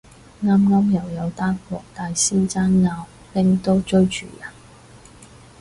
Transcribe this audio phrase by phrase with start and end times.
[0.43, 3.05] 啱啱又有單黃大仙爭拗
[3.35, 4.49] 拎刀追住人